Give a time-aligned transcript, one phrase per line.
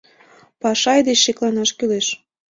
[0.61, 2.07] Пашай деч шекланаш кӱлеш.